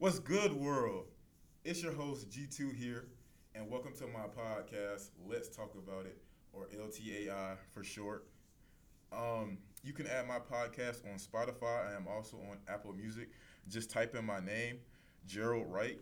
[0.00, 1.08] What's good, world?
[1.62, 3.08] It's your host G2 here,
[3.54, 5.10] and welcome to my podcast.
[5.28, 6.16] Let's talk about it,
[6.54, 8.26] or LTAI for short.
[9.12, 11.92] Um, you can add my podcast on Spotify.
[11.92, 13.28] I am also on Apple Music.
[13.68, 14.78] Just type in my name,
[15.26, 16.00] Gerald Wright,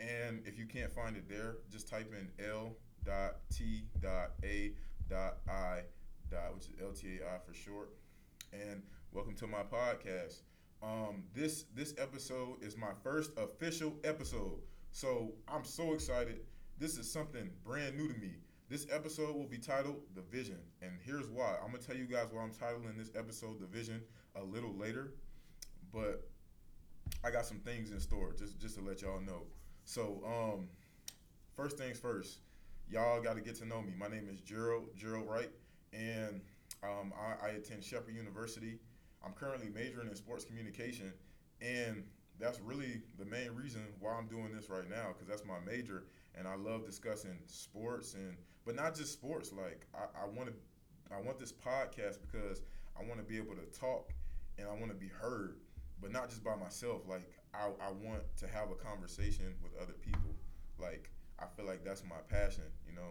[0.00, 2.74] and if you can't find it there, just type in L
[3.56, 3.84] T
[4.42, 4.72] A
[5.48, 5.80] I
[6.52, 7.90] which is LTAI for short.
[8.52, 8.82] And
[9.12, 10.40] welcome to my podcast.
[10.86, 14.60] Um, this this episode is my first official episode,
[14.92, 16.42] so I'm so excited.
[16.78, 18.36] This is something brand new to me.
[18.68, 21.56] This episode will be titled "The Vision," and here's why.
[21.60, 24.00] I'm gonna tell you guys why I'm titling this episode "The Vision"
[24.36, 25.14] a little later,
[25.92, 26.28] but
[27.24, 29.42] I got some things in store just just to let y'all know.
[29.86, 30.68] So, um,
[31.56, 32.38] first things first,
[32.88, 33.92] y'all got to get to know me.
[33.98, 35.50] My name is Gerald Gerald Wright,
[35.92, 36.42] and
[36.84, 38.78] um, I, I attend Shepherd University.
[39.26, 41.12] I'm currently majoring in sports communication,
[41.60, 42.04] and
[42.38, 46.04] that's really the main reason why I'm doing this right now because that's my major,
[46.36, 49.52] and I love discussing sports and but not just sports.
[49.52, 50.54] Like I, want to,
[51.14, 52.62] I want this podcast because
[52.98, 54.12] I want to be able to talk
[54.58, 55.56] and I want to be heard,
[56.00, 57.02] but not just by myself.
[57.08, 60.36] Like I, I want to have a conversation with other people.
[60.78, 62.64] Like I feel like that's my passion.
[62.86, 63.10] You know,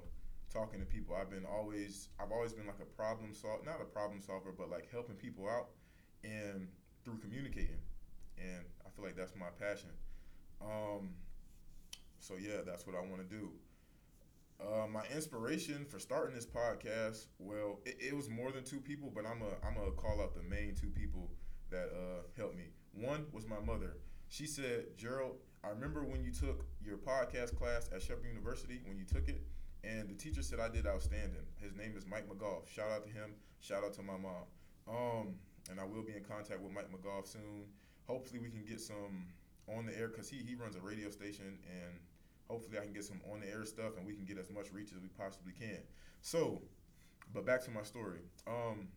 [0.49, 1.15] talking to people.
[1.15, 4.69] I've been always, I've always been like a problem solver, not a problem solver, but
[4.69, 5.69] like helping people out
[6.25, 6.67] and
[7.03, 7.79] through communicating.
[8.37, 9.91] And I feel like that's my passion.
[10.61, 11.09] Um,
[12.19, 13.51] so yeah, that's what I want to do.
[14.59, 19.11] Uh, my inspiration for starting this podcast, well, it, it, was more than two people,
[19.13, 21.29] but I'm a I'm gonna call out the main two people
[21.71, 22.69] that uh, helped me.
[22.93, 23.97] One was my mother.
[24.29, 28.97] She said, Gerald, I remember when you took your podcast class at Shepherd University when
[28.97, 29.43] you took it,
[29.83, 31.45] and the teacher said I did outstanding.
[31.57, 32.65] His name is Mike McGough.
[32.67, 33.35] Shout out to him.
[33.59, 34.45] Shout out to my mom.
[34.87, 35.35] Um,
[35.69, 37.65] and I will be in contact with Mike McGough soon.
[38.07, 39.27] Hopefully, we can get some
[39.67, 41.99] on the air because he he runs a radio station and
[42.47, 44.71] hopefully I can get some on the air stuff and we can get as much
[44.71, 45.79] reach as we possibly can.
[46.21, 46.61] So,
[47.33, 48.19] but back to my story.
[48.47, 48.87] Um,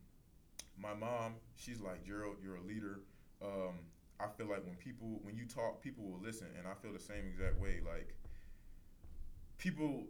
[0.80, 3.00] my mom, she's like Gerald, you're a leader.
[3.42, 3.80] Um,
[4.20, 6.98] I feel like when people when you talk, people will listen, and I feel the
[6.98, 7.80] same exact way.
[7.84, 8.14] Like
[9.56, 10.04] people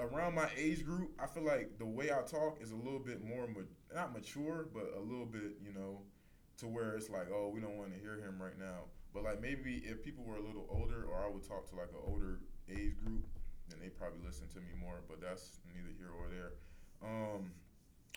[0.00, 3.22] around my age group, I feel like the way I talk is a little bit
[3.24, 6.02] more ma- not mature, but a little bit, you know,
[6.58, 8.88] to where it's like, oh, we don't want to hear him right now.
[9.12, 11.90] But like maybe if people were a little older, or I would talk to like
[11.90, 13.26] an older age group,
[13.68, 15.00] then they probably listen to me more.
[15.08, 16.52] But that's neither here or there.
[17.02, 17.50] Um,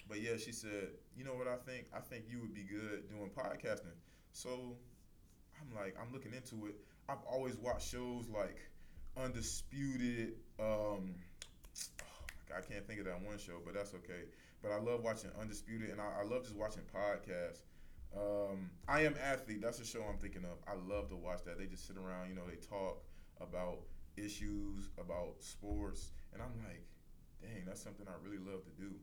[0.08, 1.88] but yeah, she said, you know what I think?
[1.96, 3.98] I think you would be good doing podcasting.
[4.32, 4.78] So
[5.60, 6.76] I'm like, I'm looking into it.
[7.10, 8.58] I've always watched shows like
[9.16, 10.34] Undisputed.
[10.60, 11.16] Um,
[12.56, 14.30] I can't think of that one show, but that's okay.
[14.62, 17.62] But I love watching Undisputed, and I, I love just watching podcasts.
[18.16, 19.62] Um, I am athlete.
[19.62, 20.62] That's the show I'm thinking of.
[20.68, 21.58] I love to watch that.
[21.58, 23.02] They just sit around, you know, they talk
[23.42, 23.80] about
[24.16, 26.86] issues, about sports, and I'm like,
[27.42, 28.94] dang, that's something I really love to do,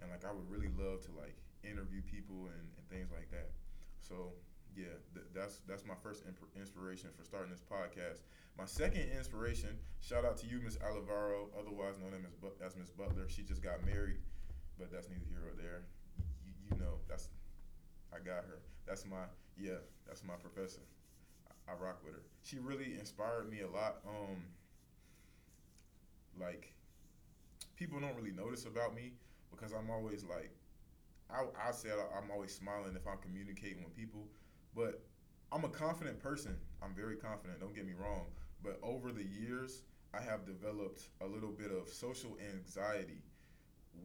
[0.00, 3.50] and like I would really love to like interview people and, and things like that.
[4.00, 4.32] So
[4.76, 8.20] yeah, th- that's that's my first imp- inspiration for starting this podcast.
[8.58, 12.12] My second inspiration, shout out to you, Miss Olivaro, otherwise known
[12.64, 13.28] as Miss Butler.
[13.28, 14.18] She just got married,
[14.78, 15.82] but that's neither here or there.
[16.44, 17.28] Y- you know, that's
[18.12, 18.60] I got her.
[18.86, 19.24] That's my
[19.58, 19.80] yeah.
[20.06, 20.82] That's my professor.
[21.48, 22.22] I, I rock with her.
[22.42, 23.98] She really inspired me a lot.
[24.06, 24.38] Um,
[26.38, 26.72] like
[27.76, 29.12] people don't really notice about me
[29.50, 30.50] because I'm always like,
[31.30, 34.28] I I said I'm always smiling if I'm communicating with people,
[34.78, 35.02] but
[35.50, 36.56] I'm a confident person.
[36.82, 37.60] I'm very confident.
[37.60, 38.26] Don't get me wrong.
[38.62, 39.82] But over the years,
[40.14, 43.22] I have developed a little bit of social anxiety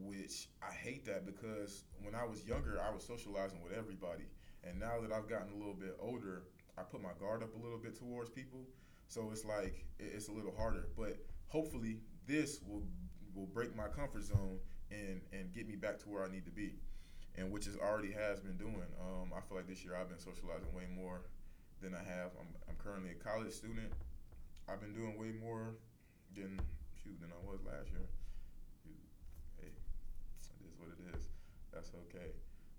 [0.02, 4.26] which I hate that because when I was younger, I was socializing with everybody.
[4.64, 6.44] And now that I've gotten a little bit older,
[6.78, 8.66] I put my guard up a little bit towards people.
[9.08, 10.88] So it's like it's a little harder.
[10.98, 11.18] But
[11.48, 12.84] hopefully, this will
[13.36, 14.60] will break my comfort zone
[14.92, 16.76] and and get me back to where I need to be,
[17.38, 18.88] and which is already has been doing.
[19.02, 21.22] Um, I feel like this year I've been socializing way more
[21.82, 22.32] than I have.
[22.40, 23.92] I'm I'm currently a college student.
[24.70, 25.76] I've been doing way more
[26.36, 26.60] than
[26.96, 28.08] shoot than I was last year.
[29.60, 31.28] Hey, it is what it is.
[31.74, 32.32] That's okay.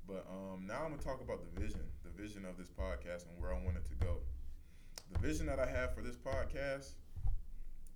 [0.07, 3.41] But um, now I'm gonna talk about the vision, the vision of this podcast and
[3.41, 4.19] where I want it to go.
[5.13, 6.95] The vision that I have for this podcast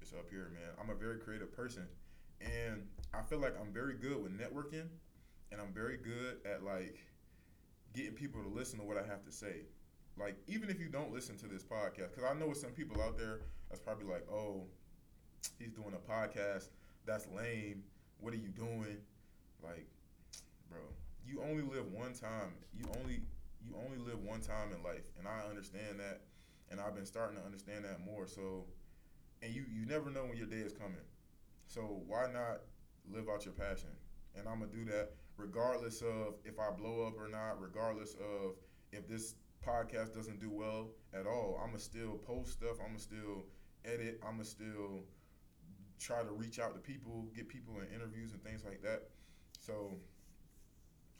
[0.03, 0.73] is up here, man.
[0.81, 1.87] I'm a very creative person,
[2.41, 4.89] and I feel like I'm very good with networking,
[5.53, 6.99] and I'm very good at like
[7.95, 9.67] getting people to listen to what I have to say.
[10.19, 13.17] Like even if you don't listen to this podcast, because I know some people out
[13.19, 14.65] there that's probably like, oh,
[15.59, 16.69] he's doing a podcast.
[17.07, 17.83] That's lame.
[18.21, 18.99] What are you doing?
[19.63, 19.89] Like
[20.71, 20.81] bro,
[21.27, 22.55] you only live one time.
[22.75, 23.21] You only
[23.63, 26.23] you only live one time in life, and I understand that.
[26.71, 28.27] and I've been starting to understand that more.
[28.27, 28.67] So,
[29.43, 31.05] and you you never know when your day is coming.
[31.67, 32.61] So why not
[33.11, 33.91] live out your passion?
[34.37, 38.57] And I'm gonna do that regardless of if I blow up or not, regardless of
[38.93, 39.37] if this
[39.67, 41.59] podcast doesn't do well at all.
[41.63, 42.77] I'm gonna still post stuff.
[42.81, 43.45] I'm gonna still
[43.85, 44.21] edit.
[44.23, 45.01] I'm gonna still
[45.99, 49.09] try to reach out to people, get people in interviews and things like that.
[49.61, 49.93] So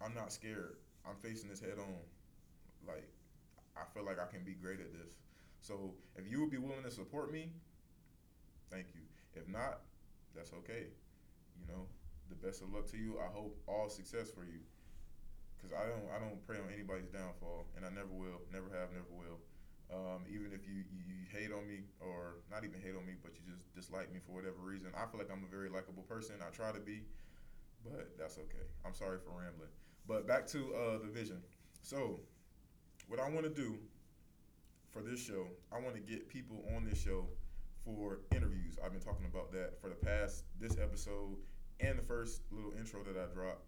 [0.05, 0.77] I'm not scared.
[1.09, 1.97] I'm facing this head on.
[2.87, 3.09] Like
[3.77, 5.15] I feel like I can be great at this.
[5.61, 7.51] So if you would be willing to support me,
[8.71, 9.01] thank you.
[9.35, 9.81] If not,
[10.35, 10.87] that's okay.
[11.61, 11.87] You know,
[12.29, 13.19] the best of luck to you.
[13.19, 14.61] I hope all success for you.
[15.61, 18.95] Cause I don't, I don't pray on anybody's downfall, and I never will, never have,
[18.95, 19.43] never will.
[19.91, 23.19] Um, even if you, you, you hate on me, or not even hate on me,
[23.19, 26.05] but you just dislike me for whatever reason, I feel like I'm a very likable
[26.05, 26.37] person.
[26.47, 27.03] I try to be,
[27.83, 28.71] but that's okay.
[28.87, 29.73] I'm sorry for rambling.
[30.07, 31.43] But back to uh, the vision.
[31.83, 32.21] So,
[33.09, 33.79] what I want to do
[34.91, 37.27] for this show, I want to get people on this show
[37.85, 38.79] for interviews.
[38.85, 41.37] I've been talking about that for the past this episode
[41.81, 43.67] and the first little intro that I dropped,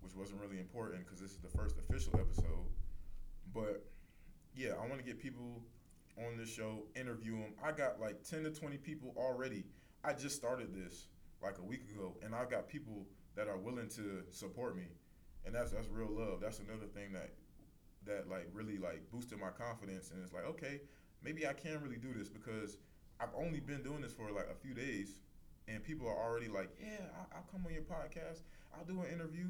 [0.00, 2.66] which wasn't really important because this is the first official episode.
[3.54, 3.84] But
[4.54, 5.62] yeah, I want to get people
[6.18, 7.54] on this show, interview them.
[7.64, 9.64] I got like 10 to 20 people already.
[10.04, 11.06] I just started this
[11.42, 14.88] like a week ago, and I got people that are willing to support me,
[15.44, 16.40] and that's that's real love.
[16.40, 17.30] That's another thing that
[18.04, 20.80] that like really like boosted my confidence, and it's like okay,
[21.22, 22.78] maybe I can really do this because
[23.20, 25.20] I've only been doing this for like a few days,
[25.72, 28.42] and people are already like, yeah, I, will come on your podcast.
[28.76, 29.46] I'll do an interview.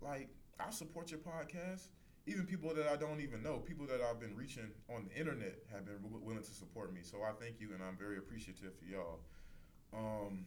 [0.00, 0.28] Like,
[0.60, 1.88] I'll support your podcast.
[2.26, 5.58] Even people that I don't even know, people that I've been reaching on the internet
[5.72, 7.00] have been w- willing to support me.
[7.02, 9.20] So I thank you, and I'm very appreciative for y'all.
[9.92, 10.46] Um,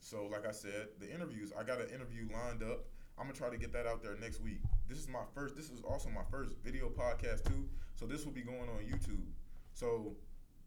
[0.00, 2.86] so, like I said, the interviews, I got an interview lined up.
[3.16, 4.60] I'm gonna try to get that out there next week.
[4.88, 5.54] This is my first.
[5.54, 7.68] This is also my first video podcast too.
[7.94, 9.26] So this will be going on YouTube.
[9.74, 10.16] So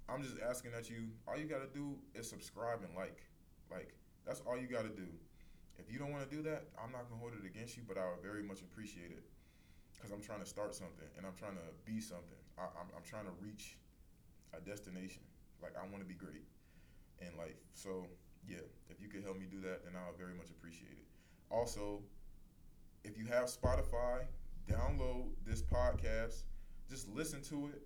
[0.10, 3.24] I'm just asking that you all you gotta do is subscribe and like.
[3.74, 3.94] Like
[4.26, 5.08] that's all you gotta do.
[5.80, 7.98] If you don't want to do that, I'm not gonna hold it against you, but
[7.98, 9.24] I would very much appreciate it
[9.94, 12.38] because I'm trying to start something and I'm trying to be something.
[12.58, 13.78] I, am I'm, I'm trying to reach
[14.54, 15.24] a destination.
[15.62, 16.46] Like I want to be great,
[17.22, 18.06] and like so
[18.48, 18.64] yeah.
[18.90, 21.08] If you could help me do that, then I would very much appreciate it.
[21.50, 22.02] Also,
[23.04, 24.28] if you have Spotify,
[24.70, 26.44] download this podcast.
[26.90, 27.82] Just listen to it.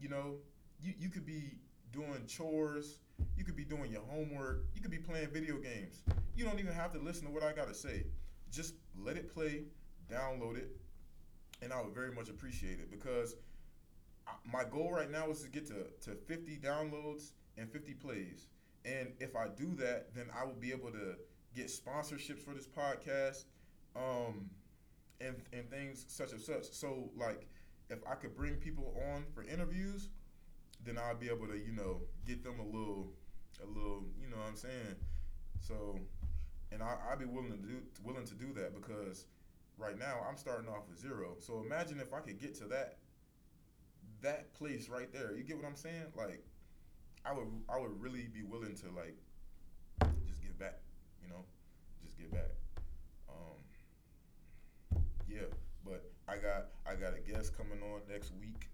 [0.00, 0.36] You know,
[0.82, 1.58] you, you could be
[1.92, 2.98] doing chores,
[3.36, 6.02] you could be doing your homework, you could be playing video games.
[6.34, 8.04] You don't even have to listen to what I got to say.
[8.50, 9.64] Just let it play,
[10.10, 10.76] download it,
[11.62, 13.36] and I would very much appreciate it because
[14.50, 18.46] my goal right now is to get to, to 50 downloads and 50 plays.
[18.84, 21.16] And if I do that, then I will be able to
[21.54, 23.44] get sponsorships for this podcast
[23.96, 24.48] um,
[25.20, 26.70] and, and things such and such.
[26.72, 27.46] So, like,
[27.90, 30.08] if I could bring people on for interviews,
[30.84, 33.12] then I'll be able to, you know, get them a little,
[33.62, 34.96] a little, you know what I'm saying?
[35.60, 35.98] So,
[36.72, 39.26] and I, I'd be willing to do, willing to do that because
[39.76, 41.36] right now I'm starting off with zero.
[41.38, 42.98] So imagine if I could get to that,
[44.22, 45.34] that place right there.
[45.36, 46.12] You get what I'm saying?
[46.16, 46.44] Like,
[47.24, 49.16] I would, I would really be willing to like,
[50.26, 50.78] just give back,
[51.22, 51.44] you know,
[52.02, 52.50] just give back.
[53.28, 55.48] Um, yeah,
[55.84, 58.69] but I got, I got a guest coming on next week.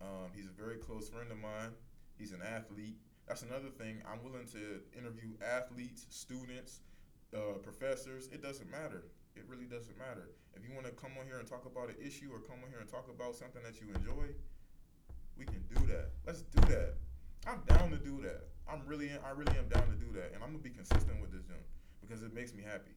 [0.00, 1.72] Um, he's a very close friend of mine.
[2.18, 2.96] He's an athlete.
[3.26, 4.02] That's another thing.
[4.10, 6.80] I'm willing to interview athletes, students,
[7.34, 8.28] uh, professors.
[8.32, 9.04] It doesn't matter.
[9.34, 10.30] It really doesn't matter.
[10.54, 12.70] If you want to come on here and talk about an issue or come on
[12.70, 14.32] here and talk about something that you enjoy,
[15.36, 16.12] we can do that.
[16.26, 16.94] Let's do that.
[17.46, 18.48] I'm down to do that.
[18.68, 21.30] I'm really, I really am down to do that, and I'm gonna be consistent with
[21.30, 21.44] this,
[22.00, 22.96] because it makes me happy.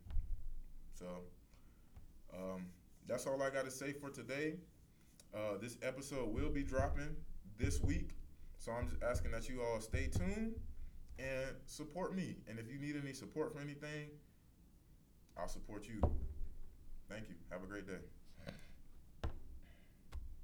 [0.93, 1.05] So,
[2.33, 2.65] um,
[3.07, 4.55] that's all I got to say for today.
[5.33, 7.15] Uh, this episode will be dropping
[7.57, 8.15] this week.
[8.57, 10.55] So I'm just asking that you all stay tuned
[11.17, 12.37] and support me.
[12.47, 14.09] And if you need any support for anything,
[15.37, 16.01] I'll support you.
[17.09, 17.35] Thank you.
[17.51, 18.18] Have a great day.